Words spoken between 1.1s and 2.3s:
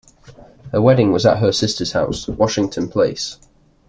was at her sister's house,